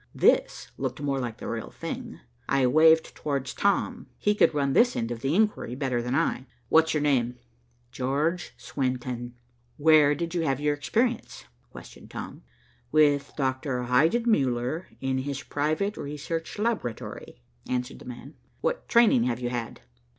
[0.15, 2.21] This looked more like the real thing.
[2.49, 4.07] I waved towards Tom.
[4.17, 6.47] He could run this end of the inquiry better than I.
[6.69, 7.37] "What's your name?"
[7.91, 9.35] "George Swenton."
[9.77, 12.41] "Where did you have your experience?" questioned Tom.
[12.91, 17.39] "With Doctor Heidenmuller, in his private research laboratory,"
[17.69, 18.33] answered the man.
[18.61, 19.81] "What training have you had?"